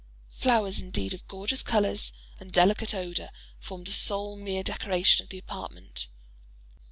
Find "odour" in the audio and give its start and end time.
2.95-3.29